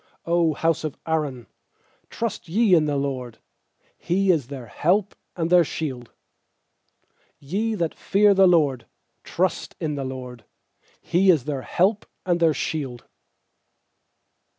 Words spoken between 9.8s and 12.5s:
the LORD! He is their help and